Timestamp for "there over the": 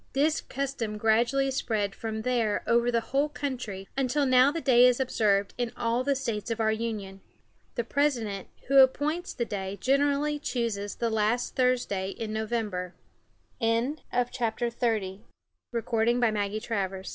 2.23-3.01